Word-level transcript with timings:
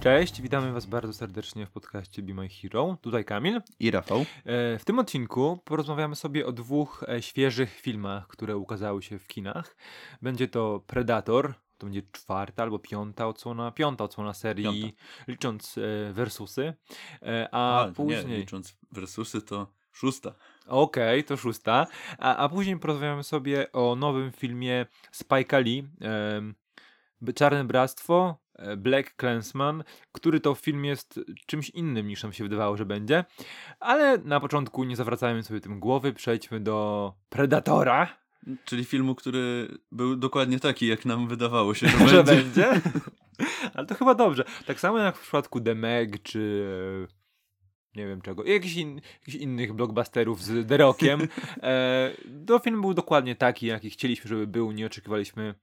Cześć, 0.00 0.42
witamy 0.42 0.72
Was 0.72 0.86
bardzo 0.86 1.12
serdecznie 1.12 1.66
w 1.66 1.70
podcaście 1.70 2.22
Be 2.22 2.34
My 2.34 2.48
Hero. 2.48 2.96
Tutaj 3.02 3.24
Kamil. 3.24 3.60
I 3.80 3.90
Rafał. 3.90 4.20
E, 4.44 4.78
W 4.78 4.84
tym 4.84 4.98
odcinku 4.98 5.58
porozmawiamy 5.64 6.16
sobie 6.16 6.46
o 6.46 6.52
dwóch 6.52 7.04
e, 7.08 7.22
świeżych 7.22 7.70
filmach, 7.80 8.26
które 8.28 8.56
ukazały 8.56 9.02
się 9.02 9.18
w 9.18 9.26
kinach. 9.26 9.76
Będzie 10.22 10.48
to 10.48 10.80
Predator, 10.86 11.54
to 11.78 11.86
będzie 11.86 12.02
czwarta 12.12 12.62
albo 12.62 12.78
piąta 12.78 13.26
odsłona, 13.28 13.70
piąta 13.72 14.04
odsłona 14.04 14.34
serii, 14.34 14.64
Piąta. 14.82 14.96
licząc 15.28 15.78
e, 15.78 16.12
versusy. 16.12 16.74
E, 17.22 17.48
A, 17.52 17.84
nie, 17.88 17.94
później. 17.94 18.38
licząc 18.38 18.76
versusy 18.92 19.42
to 19.42 19.66
szósta. 19.92 20.34
Okej, 20.66 21.24
to 21.24 21.36
szósta. 21.36 21.86
A, 22.18 22.36
a 22.36 22.48
później 22.48 22.78
porozmawiamy 22.78 23.24
sobie 23.24 23.72
o 23.72 23.96
nowym 23.96 24.32
filmie 24.32 24.86
Spike'a 25.16 25.64
Lee, 25.64 25.84
Czarne 27.34 27.64
Bractwo, 27.64 28.36
Black 28.76 29.14
Clansman, 29.20 29.84
który 30.12 30.40
to 30.40 30.54
film 30.54 30.84
jest 30.84 31.20
czymś 31.46 31.70
innym 31.70 32.06
niż 32.06 32.22
nam 32.22 32.32
się 32.32 32.44
wydawało, 32.44 32.76
że 32.76 32.86
będzie. 32.86 33.24
Ale 33.80 34.18
na 34.18 34.40
początku 34.40 34.84
nie 34.84 34.96
zawracajmy 34.96 35.42
sobie 35.42 35.60
tym 35.60 35.80
głowy, 35.80 36.12
przejdźmy 36.12 36.60
do 36.60 37.12
Predatora, 37.28 38.18
Czyli 38.64 38.84
filmu, 38.84 39.14
który 39.14 39.68
był 39.92 40.16
dokładnie 40.16 40.60
taki, 40.60 40.86
jak 40.86 41.04
nam 41.04 41.28
wydawało 41.28 41.74
się, 41.74 41.88
że, 41.88 42.08
że 42.08 42.24
będzie. 42.24 42.70
będzie. 42.70 42.80
Ale 43.74 43.86
to 43.86 43.94
chyba 43.94 44.14
dobrze. 44.14 44.44
Tak 44.66 44.80
samo 44.80 44.98
jak 44.98 45.16
w 45.16 45.22
przypadku 45.22 45.60
The 45.60 45.74
Meg, 45.74 46.22
czy 46.22 46.64
e, 47.94 47.98
nie 47.98 48.06
wiem 48.06 48.20
czego, 48.20 48.44
jakichś, 48.44 48.76
in, 48.76 49.00
jakichś 49.20 49.36
innych 49.36 49.72
blockbusterów 49.72 50.42
z 50.42 50.68
The 50.68 50.76
Rockiem. 50.76 51.20
E, 51.62 52.10
to 52.46 52.58
film 52.58 52.80
był 52.80 52.94
dokładnie 52.94 53.36
taki, 53.36 53.66
jaki 53.66 53.90
chcieliśmy, 53.90 54.28
żeby 54.28 54.46
był. 54.46 54.72
Nie 54.72 54.86
oczekiwaliśmy 54.86 55.54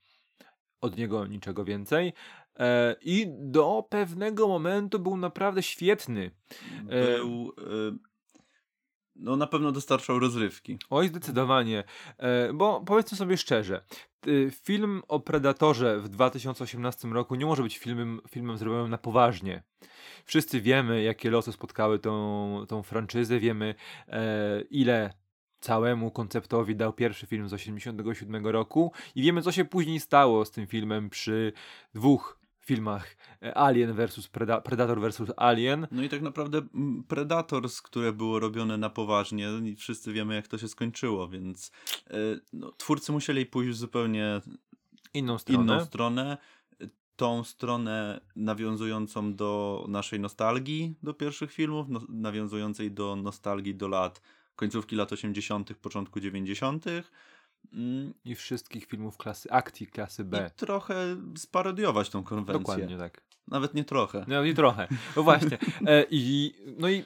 od 0.81 0.97
niego 0.97 1.27
niczego 1.27 1.65
więcej. 1.65 2.13
E, 2.59 2.95
I 3.01 3.27
do 3.29 3.87
pewnego 3.89 4.47
momentu 4.47 4.99
był 4.99 5.17
naprawdę 5.17 5.63
świetny. 5.63 6.31
Był... 6.83 7.53
e, 7.57 7.97
No 9.15 9.35
na 9.35 9.47
pewno 9.47 9.71
dostarczał 9.71 10.19
rozrywki. 10.19 10.77
Oj, 10.89 11.07
zdecydowanie. 11.07 11.83
E, 12.17 12.53
bo 12.53 12.83
powiedzmy 12.85 13.17
sobie 13.17 13.37
szczerze, 13.37 13.85
film 14.51 15.01
o 15.07 15.19
Predatorze 15.19 15.99
w 15.99 16.09
2018 16.09 17.07
roku 17.07 17.35
nie 17.35 17.45
może 17.45 17.63
być 17.63 17.77
filmem, 17.77 18.21
filmem 18.29 18.57
zrobionym 18.57 18.91
na 18.91 18.97
poważnie. 18.97 19.63
Wszyscy 20.25 20.61
wiemy, 20.61 21.03
jakie 21.03 21.29
losy 21.29 21.51
spotkały 21.51 21.99
tą, 21.99 22.65
tą 22.67 22.83
franczyzę, 22.83 23.39
wiemy, 23.39 23.75
e, 24.07 24.61
ile 24.61 25.13
całemu 25.69 26.11
konceptowi 26.11 26.75
dał 26.75 26.94
pierwszy 26.94 27.25
film 27.27 27.49
z 27.49 27.53
87 27.53 28.47
roku 28.47 28.91
i 29.16 29.21
wiemy, 29.21 29.41
co 29.41 29.52
się 29.52 29.66
później 29.66 29.99
stało 29.99 30.45
z 30.45 30.52
tym 30.52 30.67
filmem 30.67 31.09
przy 31.09 31.53
dwóch 31.94 32.39
filmach 32.59 33.16
e, 33.44 33.57
Alien 33.57 33.94
versus 33.94 34.27
Preda- 34.30 34.61
Predator 34.61 34.99
versus 35.02 35.30
Alien. 35.38 35.88
No 35.91 36.03
i 36.03 36.09
tak 36.09 36.22
naprawdę 36.22 36.61
Predators, 37.07 37.81
które 37.81 38.13
było 38.13 38.39
robione 38.39 38.77
na 38.77 38.89
poważnie 38.89 39.49
i 39.63 39.75
wszyscy 39.75 40.13
wiemy, 40.13 40.35
jak 40.35 40.47
to 40.47 40.57
się 40.57 40.67
skończyło, 40.67 41.27
więc 41.27 41.72
e, 42.09 42.13
no, 42.53 42.72
twórcy 42.72 43.11
musieli 43.11 43.45
pójść 43.45 43.69
w 43.72 43.75
zupełnie 43.75 44.41
Inną 45.13 45.38
stronę. 45.38 45.63
inną 45.63 45.85
stronę. 45.85 46.38
Tą 47.16 47.44
stronę 47.44 48.22
nawiązującą 48.35 49.33
do 49.35 49.85
naszej 49.89 50.19
nostalgii 50.19 50.95
do 51.03 51.13
pierwszych 51.13 51.52
filmów, 51.52 51.88
no, 51.89 52.02
nawiązującej 52.09 52.91
do 52.91 53.16
nostalgii 53.16 53.75
do 53.75 53.88
lat 53.88 54.22
końcówki 54.55 54.95
lat 54.95 55.13
80., 55.13 55.73
początku 55.73 56.19
90. 56.19 56.85
Mm, 57.73 58.13
I 58.25 58.35
wszystkich 58.35 58.85
filmów 58.85 59.17
klasy 59.17 59.51
akcji, 59.51 59.88
klasy 59.88 60.23
B. 60.23 60.49
I 60.53 60.57
trochę 60.57 60.95
sparodiować 61.38 62.09
tą 62.09 62.23
konwencję. 62.23 62.59
Dokładnie 62.59 62.97
tak. 62.97 63.21
Nawet 63.47 63.73
nie 63.73 63.83
trochę. 63.83 64.25
No 64.27 64.44
i 64.44 64.53
trochę. 64.53 64.88
No 65.15 65.23
właśnie. 65.23 65.57
E, 65.88 66.05
i, 66.09 66.53
no 66.77 66.89
i 66.89 67.03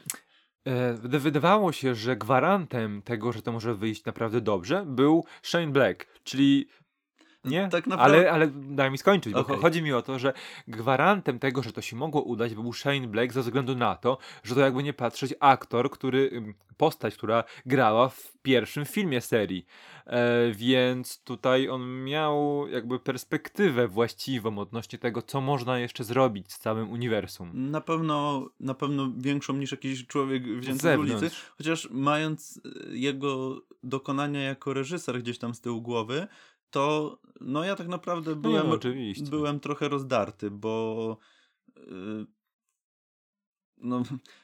e, 0.65 0.93
wyda- 0.93 1.19
wydawało 1.19 1.71
się, 1.71 1.95
że 1.95 2.17
gwarantem 2.17 3.01
tego, 3.01 3.31
że 3.31 3.41
to 3.41 3.51
może 3.51 3.75
wyjść 3.75 4.05
naprawdę 4.05 4.41
dobrze, 4.41 4.85
był 4.85 5.25
Shane 5.43 5.67
Black, 5.71 6.05
czyli 6.23 6.67
nie? 7.45 7.69
Tak 7.71 7.87
naprawdę- 7.87 8.17
ale, 8.17 8.31
ale 8.31 8.47
daj 8.53 8.91
mi 8.91 8.97
skończyć, 8.97 9.33
bo 9.33 9.43
cho- 9.43 9.61
chodzi 9.61 9.81
mi 9.81 9.93
o 9.93 10.01
to, 10.01 10.19
że 10.19 10.33
gwarantem 10.67 11.39
tego, 11.39 11.63
że 11.63 11.71
to 11.73 11.81
się 11.81 11.95
mogło 11.95 12.21
udać, 12.21 12.55
był 12.55 12.73
Shane 12.73 13.07
Black 13.07 13.33
ze 13.33 13.41
względu 13.41 13.75
na 13.75 13.95
to, 13.95 14.17
że 14.43 14.55
to 14.55 14.61
jakby 14.61 14.83
nie 14.83 14.93
patrzeć 14.93 15.33
aktor, 15.39 15.89
który, 15.89 16.53
postać, 16.77 17.15
która 17.15 17.43
grała 17.65 18.09
w 18.09 18.33
pierwszym 18.41 18.85
filmie 18.85 19.21
serii. 19.21 19.65
E, 20.05 20.51
więc 20.51 21.23
tutaj 21.23 21.69
on 21.69 22.03
miał 22.03 22.67
jakby 22.67 22.99
perspektywę 22.99 23.87
właściwą 23.87 24.57
odnośnie 24.59 24.99
tego, 24.99 25.21
co 25.21 25.41
można 25.41 25.79
jeszcze 25.79 26.03
zrobić 26.03 26.53
z 26.53 26.59
całym 26.59 26.89
uniwersum. 26.91 27.51
Na 27.53 27.81
pewno, 27.81 28.49
na 28.59 28.73
pewno 28.73 29.11
większą 29.17 29.53
niż 29.53 29.71
jakiś 29.71 30.07
człowiek 30.07 30.43
wzięty 30.43 30.79
z, 30.79 30.81
zewnątrz. 30.81 31.11
ulicy. 31.21 31.35
Chociaż 31.57 31.87
mając 31.91 32.61
e, 32.65 32.97
jego 32.97 33.61
dokonania 33.83 34.41
jako 34.41 34.73
reżyser 34.73 35.19
gdzieś 35.19 35.37
tam 35.39 35.53
z 35.53 35.61
tyłu 35.61 35.81
głowy, 35.81 36.27
to 36.69 37.17
no 37.41 37.63
ja 37.63 37.75
tak 37.75 37.87
naprawdę 37.87 38.31
No, 38.31 38.37
byłem, 38.37 38.67
no, 38.67 38.77
byłem 39.29 39.59
trochę 39.59 39.89
rozdarty, 39.89 40.51
bo 40.51 41.17
y, 41.77 41.81
no, 43.79 44.03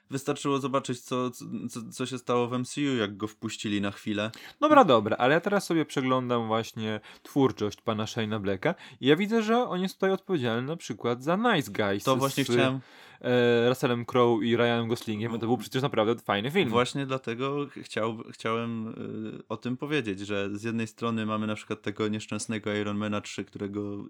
wystarczyło 0.10 0.60
zobaczyć, 0.60 1.02
co, 1.02 1.32
co, 1.70 1.82
co 1.92 2.06
się 2.06 2.18
stało 2.18 2.48
w 2.48 2.60
MCU, 2.60 2.96
jak 3.00 3.18
go 3.18 3.28
wpuścili 3.28 3.82
na 3.82 3.92
chwilę. 3.92 4.32
Dobra, 4.60 4.86
dobra, 4.86 5.18
ale 5.18 5.34
ja 5.34 5.42
teraz 5.42 5.66
sobie 5.66 5.86
przeglądam 5.86 6.48
właśnie 6.48 7.00
twórczość 7.24 7.82
pana 7.82 8.06
Shane'a 8.06 8.42
Blacka 8.42 8.76
i 9.02 9.08
ja 9.08 9.16
widzę, 9.16 9.44
że 9.44 9.58
on 9.58 9.82
jest 9.82 9.96
tutaj 9.96 10.12
odpowiedzialny 10.12 10.68
na 10.68 10.78
przykład 10.78 11.24
za 11.24 11.38
Nice 11.38 11.72
Guys. 11.72 12.04
To 12.04 12.16
właśnie 12.16 12.46
z 12.46 12.48
chciałem, 12.48 12.80
e, 13.22 13.70
Russellem 13.70 14.06
Crowe 14.06 14.46
i 14.46 14.56
Ryanem 14.56 14.88
Goslingiem, 14.88 15.32
to 15.32 15.48
był 15.48 15.58
przecież 15.58 15.82
naprawdę 15.82 16.16
fajny 16.16 16.52
film. 16.52 16.70
Właśnie 16.70 17.06
dlatego 17.06 17.68
chciał, 17.82 18.18
chciałem 18.32 18.88
y, 18.88 19.44
o 19.50 19.58
tym 19.58 19.78
powiedzieć, 19.78 20.20
że 20.20 20.50
z 20.58 20.64
jednej 20.64 20.88
strony 20.88 21.26
mamy 21.26 21.48
na 21.48 21.56
przykład 21.56 21.82
tego 21.82 22.08
nieszczęsnego 22.08 22.74
Ironmana 22.74 23.22
3, 23.22 23.46
którego 23.46 24.06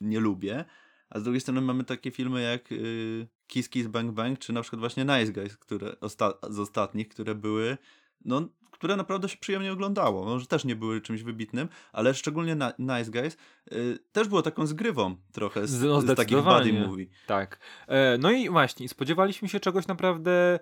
nie 0.00 0.20
lubię, 0.20 0.64
a 1.14 1.20
z 1.20 1.22
drugiej 1.22 1.40
strony 1.40 1.60
mamy 1.60 1.84
takie 1.84 2.10
filmy 2.10 2.42
jak 2.42 2.72
y, 2.72 3.26
Kiss 3.46 3.68
Kiss 3.68 3.86
Bang 3.86 4.12
Bang, 4.12 4.38
czy 4.38 4.52
na 4.52 4.62
przykład 4.62 4.80
właśnie 4.80 5.04
Nice 5.04 5.32
Guys, 5.32 5.56
które 5.56 5.90
osta- 6.00 6.52
z 6.52 6.58
ostatnich, 6.58 7.08
które 7.08 7.34
były, 7.34 7.78
no, 8.24 8.48
które 8.70 8.96
naprawdę 8.96 9.28
się 9.28 9.36
przyjemnie 9.36 9.72
oglądało. 9.72 10.24
Może 10.24 10.46
też 10.46 10.64
nie 10.64 10.76
były 10.76 11.00
czymś 11.00 11.22
wybitnym, 11.22 11.68
ale 11.92 12.14
szczególnie 12.14 12.54
na, 12.54 12.72
Nice 12.78 13.10
Guys 13.10 13.36
y, 13.72 13.98
też 14.12 14.28
było 14.28 14.42
taką 14.42 14.66
zgrywą 14.66 15.16
trochę 15.32 15.66
z, 15.66 15.82
no, 15.82 16.00
z 16.00 16.06
takich 16.16 16.36
buddy 16.36 16.72
movie. 16.86 17.06
Tak. 17.26 17.58
E, 17.86 18.18
no 18.18 18.30
i 18.30 18.50
właśnie, 18.50 18.88
spodziewaliśmy 18.88 19.48
się 19.48 19.60
czegoś 19.60 19.86
naprawdę 19.86 20.58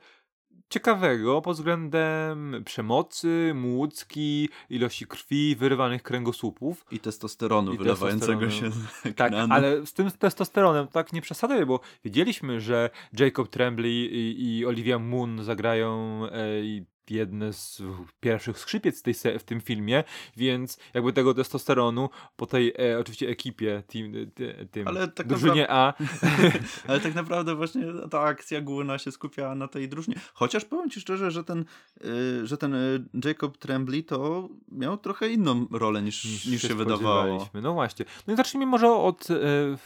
ciekawego 0.72 1.42
pod 1.42 1.56
względem 1.56 2.62
przemocy, 2.64 3.52
młódzki, 3.54 4.48
ilości 4.70 5.06
krwi, 5.06 5.56
wyrywanych 5.56 6.02
kręgosłupów. 6.02 6.86
I 6.90 6.98
testosteronu 6.98 7.74
I 7.74 7.78
wylewającego 7.78 8.40
testosteronu. 8.40 8.86
się 9.04 9.12
Tak, 9.14 9.32
ale 9.50 9.86
z 9.86 9.92
tym 9.92 10.10
testosteronem 10.10 10.88
tak 10.88 11.12
nie 11.12 11.22
przesadzaj, 11.22 11.66
bo 11.66 11.80
wiedzieliśmy, 12.04 12.60
że 12.60 12.90
Jacob 13.18 13.48
Tremblay 13.48 13.90
i, 13.90 14.58
i 14.58 14.66
Olivia 14.66 14.98
Moon 14.98 15.44
zagrają 15.44 16.20
e, 16.26 16.64
jedne 17.10 17.52
z 17.52 17.82
pierwszych 18.20 18.58
skrzypiec 18.58 19.00
w, 19.00 19.02
tej, 19.02 19.38
w 19.38 19.44
tym 19.44 19.60
filmie, 19.60 20.04
więc 20.36 20.78
jakby 20.94 21.12
tego 21.12 21.34
testosteronu 21.34 22.10
po 22.36 22.46
tej 22.46 22.74
e, 22.78 22.98
oczywiście 22.98 23.28
ekipie, 23.28 23.82
team, 23.86 24.12
ty, 24.34 24.68
tym 24.70 24.88
Ale 24.88 25.08
tak 25.08 25.26
drużynie 25.26 25.70
A, 25.70 25.94
Ale 26.88 27.00
tak 27.00 27.14
naprawdę 27.14 27.54
właśnie 27.54 27.86
ta 28.10 28.20
akcja 28.20 28.60
główna 28.60 28.98
się 28.98 29.12
skupiała 29.12 29.54
na 29.54 29.68
tej 29.68 29.88
drużynie. 29.88 30.16
Chociaż 30.34 30.64
powiem 30.64 30.90
ci 30.90 31.00
szczerze, 31.00 31.30
że 31.30 31.44
ten, 31.44 31.64
y, 32.04 32.46
że 32.46 32.56
ten 32.56 32.74
y, 32.74 33.04
Jacob 33.24 33.58
Tremblay 33.58 34.04
to 34.04 34.48
miał 34.68 34.98
trochę 34.98 35.28
inną 35.28 35.66
rolę 35.70 36.02
niż, 36.02 36.46
niż, 36.46 36.62
się 36.62 36.74
wydawało. 36.74 37.22
spodziewaliśmy. 37.22 37.60
No 37.60 37.72
właśnie. 37.72 38.04
No 38.26 38.34
i 38.34 38.36
zacznijmy 38.36 38.66
może 38.66 38.92
od 38.92 39.30
e, 39.30 39.36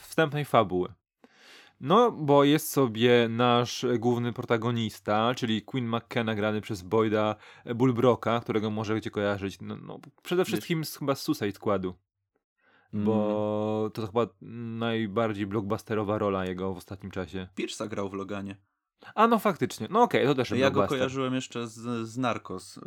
wstępnej 0.02 0.44
fabuły. 0.44 0.88
No, 1.80 2.12
bo 2.12 2.44
jest 2.44 2.70
sobie 2.70 3.28
nasz 3.28 3.86
główny 3.98 4.32
protagonista, 4.32 5.34
czyli 5.34 5.62
Queen 5.62 5.88
McKenna 5.88 6.34
grany 6.34 6.60
przez 6.60 6.82
Boyda 6.82 7.36
Bulbrocka, 7.74 8.40
którego 8.40 8.70
możecie 8.70 9.10
kojarzyć 9.10 9.58
no, 9.60 9.76
no, 9.76 10.00
przede 10.22 10.44
wszystkim 10.44 10.84
z, 10.84 10.96
chyba 10.96 11.14
z 11.14 11.22
Suicide 11.22 11.52
Squadu. 11.52 11.94
Mm. 12.94 13.06
Bo 13.06 13.90
to 13.94 14.06
chyba 14.06 14.26
najbardziej 14.78 15.46
blockbusterowa 15.46 16.18
rola 16.18 16.46
jego 16.46 16.74
w 16.74 16.76
ostatnim 16.76 17.10
czasie. 17.10 17.48
Pierce'a 17.58 17.88
grał 17.88 18.08
w 18.08 18.14
Loganie. 18.14 18.56
A 19.14 19.26
no 19.26 19.38
faktycznie, 19.38 19.86
no 19.90 20.02
okej, 20.02 20.26
to 20.26 20.34
też 20.34 20.50
Ja 20.50 20.70
go 20.70 20.86
kojarzyłem 20.86 21.34
jeszcze 21.34 21.66
z, 21.68 22.08
z 22.08 22.18
Narcos. 22.18 22.76
y, 22.76 22.80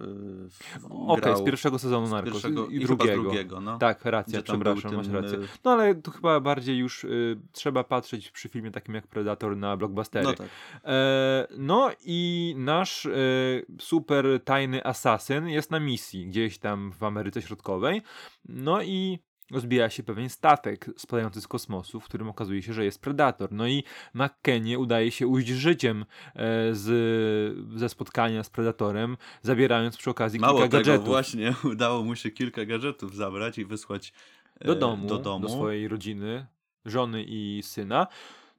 w- 0.80 0.86
Okej, 1.08 1.22
grał 1.24 1.38
z 1.38 1.44
pierwszego 1.46 1.80
sezonu 1.80 2.08
Narcos 2.08 2.34
pierwszego- 2.34 2.68
i, 2.68 2.76
i 2.76 2.80
drugiego. 2.80 3.22
z 3.22 3.24
drugiego 3.24 3.62
no. 3.62 3.78
Tak, 3.78 4.06
racja, 4.06 4.42
przepraszam, 4.44 4.96
masz 4.96 5.06
tym, 5.08 5.16
rację. 5.16 5.38
y, 5.38 5.48
No 5.66 5.72
ale 5.72 5.96
tu 5.96 6.12
chyba 6.12 6.40
bardziej 6.40 6.78
już 6.78 7.04
y, 7.04 7.40
trzeba 7.52 7.84
patrzeć 7.84 8.32
przy 8.32 8.50
filmie 8.50 8.72
takim 8.72 8.96
jak 8.96 9.08
Predator 9.08 9.58
na 9.58 9.78
blockbustery. 9.78 10.26
No 10.26 10.34
tak. 10.34 10.48
E, 10.84 11.48
no 11.58 11.92
i 12.06 12.54
nasz 12.58 13.06
e, 13.06 13.12
super 13.80 14.26
tajny 14.46 14.86
asasyn 14.86 15.48
jest 15.48 15.72
na 15.72 15.80
misji 15.80 16.26
gdzieś 16.28 16.58
tam 16.58 16.92
w 16.92 17.04
Ameryce 17.04 17.42
Środkowej. 17.42 18.02
No 18.46 18.82
i 18.82 19.20
rozbija 19.52 19.90
się 19.90 20.04
pewien 20.04 20.30
statek 20.30 20.90
spadający 20.98 21.42
z 21.42 21.48
kosmosu, 21.48 22.00
w 22.00 22.06
którym 22.06 22.30
okazuje 22.30 22.64
się, 22.64 22.74
że 22.74 22.86
jest 22.86 23.02
predator. 23.02 23.52
No 23.52 23.68
i 23.68 23.84
McKennie 24.14 24.80
udaje 24.80 25.12
się 25.12 25.28
ujść 25.28 25.48
życiem 25.48 26.02
e, 26.02 26.06
z, 26.76 27.80
ze 27.80 27.90
spotkania 27.90 28.44
z 28.44 28.50
predatorem, 28.50 29.18
zabierając 29.42 29.98
przy 29.98 30.10
okazji 30.10 30.40
Mało 30.40 30.54
kilka 30.54 30.68
tego, 30.68 30.78
gadżetów 30.78 31.08
właśnie 31.08 31.54
udało 31.74 32.04
mu 32.04 32.16
się 32.16 32.32
kilka 32.32 32.66
gadżetów 32.66 33.16
zabrać 33.16 33.58
i 33.58 33.66
wysłać 33.66 34.14
e, 34.60 34.68
do 34.68 34.76
domu, 34.76 35.08
do, 35.08 35.18
domu. 35.18 35.48
do 35.48 35.54
swojej 35.54 35.88
rodziny, 35.88 36.46
żony 36.86 37.24
i 37.28 37.62
syna. 37.64 38.08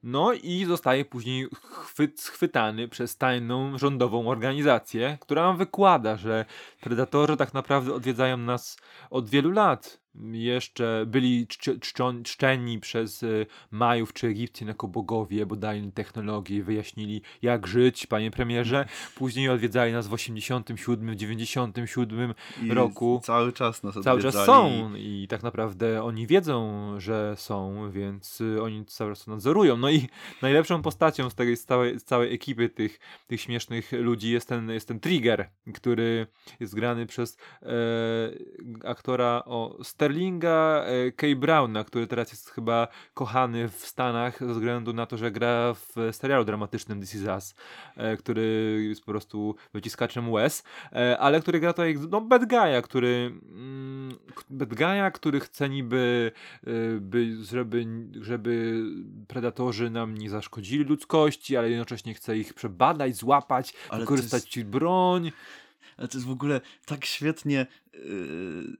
No 0.03 0.33
i 0.33 0.65
zostaje 0.65 1.05
później 1.05 1.47
chwyt, 1.61 2.21
schwytany 2.21 2.87
przez 2.87 3.17
tajną 3.17 3.77
rządową 3.77 4.27
organizację, 4.27 5.17
która 5.21 5.43
nam 5.43 5.57
wykłada, 5.57 6.17
że 6.17 6.45
predatorzy 6.81 7.37
tak 7.37 7.53
naprawdę 7.53 7.93
odwiedzają 7.93 8.37
nas 8.37 8.77
od 9.09 9.29
wielu 9.29 9.51
lat. 9.51 10.00
Jeszcze 10.31 11.03
byli 11.07 11.47
czci, 11.47 11.79
czczą- 11.79 12.23
czczeni 12.23 12.79
przez 12.79 13.23
y, 13.23 13.45
Majów 13.71 14.13
czy 14.13 14.27
Egipcjan 14.27 14.67
jako 14.67 14.87
bogowie, 14.87 15.45
bo 15.45 15.55
dali 15.55 15.79
im 15.79 15.91
technologię 15.91 16.63
wyjaśnili 16.63 17.21
jak 17.41 17.67
żyć, 17.67 18.07
panie 18.07 18.31
premierze. 18.31 18.85
Później 19.15 19.49
odwiedzali 19.49 19.93
nas 19.93 20.07
w 20.07 20.13
87, 20.13 21.11
w 21.11 21.15
97 21.15 22.33
I 22.63 22.73
roku. 22.73 23.21
Cały 23.23 23.53
czas 23.53 23.83
nas 23.83 23.93
cały 23.93 24.21
czas 24.21 24.35
odwiedzali. 24.35 24.45
są 24.79 24.95
i 24.95 25.27
tak 25.29 25.43
naprawdę 25.43 26.03
oni 26.03 26.27
wiedzą, 26.27 26.93
że 26.99 27.33
są, 27.37 27.91
więc 27.91 28.41
y, 28.41 28.61
oni 28.63 28.85
cały 28.85 29.11
czas 29.11 29.25
to 29.25 29.31
nadzorują. 29.31 29.77
No 29.77 29.89
i 29.89 30.07
najlepszą 30.41 30.81
postacią 30.81 31.29
z, 31.29 31.35
tej, 31.35 31.57
z, 31.57 31.65
całej, 31.65 31.99
z 31.99 32.03
całej 32.03 32.33
ekipy 32.33 32.69
tych, 32.69 32.99
tych 33.27 33.41
śmiesznych 33.41 33.91
ludzi 33.91 34.31
jest 34.31 34.49
ten, 34.49 34.69
jest 34.69 34.87
ten 34.87 34.99
Trigger, 34.99 35.49
który 35.73 36.27
jest 36.59 36.75
grany 36.75 37.05
przez 37.05 37.37
e, 37.61 37.67
aktora 38.83 39.43
o 39.45 39.83
Sterlinga 40.01 40.83
e, 40.85 41.11
K. 41.11 41.27
Browna, 41.35 41.83
który 41.83 42.07
teraz 42.07 42.31
jest 42.31 42.49
chyba 42.49 42.87
kochany 43.13 43.69
w 43.69 43.85
Stanach 43.85 44.39
ze 44.39 44.53
względu 44.53 44.93
na 44.93 45.05
to, 45.05 45.17
że 45.17 45.31
gra 45.31 45.73
w 45.73 45.95
serialu 46.11 46.45
dramatycznym 46.45 47.01
This 47.01 47.15
Is 47.15 47.23
Us, 47.23 47.55
e, 47.95 48.17
który 48.17 48.77
jest 48.89 49.01
po 49.01 49.11
prostu 49.11 49.55
wyciskaczem 49.73 50.31
łez, 50.31 50.63
e, 50.93 51.17
ale 51.19 51.41
który 51.41 51.59
gra 51.59 51.73
tutaj 51.73 51.97
no, 52.09 52.21
bad 52.21 52.43
guy'a, 52.43 52.81
który 52.81 53.31
mm, 53.43 54.11
bad 54.49 54.69
guy'a, 54.69 55.11
który 55.11 55.39
chce 55.39 55.69
niby 55.69 56.31
by, 56.99 57.37
żeby, 57.43 57.85
żeby 58.21 58.83
predatorzy 59.27 59.89
nam 59.89 60.17
nie 60.17 60.29
zaszkodzili 60.29 60.83
ludzkości, 60.83 61.57
ale 61.57 61.69
jednocześnie 61.69 62.13
chce 62.13 62.37
ich 62.37 62.53
przebadać, 62.53 63.15
złapać, 63.15 63.73
Ale 63.89 63.99
wykorzystać 63.99 64.59
broń. 64.63 65.31
Ale 65.97 66.07
to 66.07 66.17
jest 66.17 66.27
w 66.27 66.31
ogóle 66.31 66.61
tak 66.85 67.05
świetnie 67.05 67.65
yy, 67.93 68.77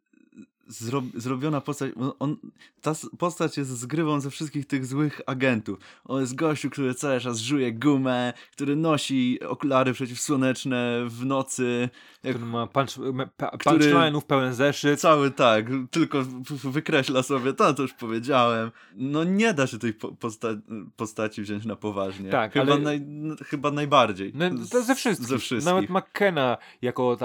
zro, 0.71 1.03
zrobiona 1.15 1.62
postać. 1.62 1.91
On, 2.19 2.38
ta 2.81 2.94
postać 3.18 3.57
jest 3.57 3.69
zgrywą 3.69 4.19
ze 4.19 4.29
wszystkich 4.29 4.65
tych 4.65 4.85
złych 4.85 5.21
agentów. 5.25 5.79
On 6.06 6.21
jest 6.21 6.35
gościu, 6.35 6.69
który 6.69 6.94
cały 6.94 7.19
czas 7.19 7.38
żuje 7.38 7.73
gumę, 7.73 8.33
który 8.51 8.75
nosi 8.75 9.39
okulary 9.47 9.94
przeciwsłoneczne 9.94 11.01
w 11.07 11.25
nocy. 11.25 11.89
Jak 12.23 12.35
Który 12.35 12.51
ma 12.51 12.68
punch, 12.68 12.89
punchline'ów 13.38 14.21
pełen 14.21 14.53
zeszyt. 14.53 15.00
cały 15.00 15.31
tak, 15.31 15.65
tylko 15.91 16.23
wykreśla 16.63 17.24
sobie, 17.24 17.53
to, 17.53 17.74
to 17.74 17.81
już 17.81 17.94
powiedziałem. 17.94 18.71
No 18.95 19.24
nie 19.24 19.53
da 19.53 19.67
się 19.67 19.79
tej 19.79 19.94
po, 19.94 20.12
posta 20.12 20.47
postaci 20.95 21.41
wziąć 21.41 21.65
na 21.65 21.75
poważnie. 21.75 22.29
Tak, 22.29 22.53
chyba, 22.53 22.74
ale- 22.74 22.81
naj, 22.81 23.01
chyba 23.45 23.71
najbardziej. 23.71 24.33
No, 24.35 24.65
ze 24.81 24.95
wszystkich. 24.95 25.27
Ze 25.27 25.39
wszystkich. 25.39 25.74
Nawet 25.74 25.89
McKenna, 25.89 26.57
jako 26.81 27.17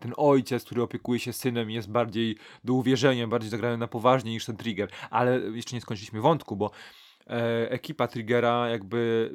ten 0.00 0.12
ojciec, 0.16 0.64
który 0.64 0.82
opiekuje 0.82 1.20
się 1.20 1.32
synem, 1.32 1.70
jest 1.70 1.90
bardziej 1.90 2.36
do 2.64 2.74
uwierzenia, 2.90 3.26
bardziej 3.26 3.50
zagrany 3.50 3.78
na 3.78 3.88
poważnie 3.88 4.32
niż 4.32 4.44
ten 4.44 4.56
Trigger. 4.56 4.88
Ale 5.10 5.40
jeszcze 5.40 5.74
nie 5.76 5.80
skończyliśmy 5.80 6.20
wątku, 6.20 6.56
bo 6.56 6.70
e, 7.26 7.70
ekipa 7.70 8.08
Triggera 8.08 8.68
jakby 8.68 9.30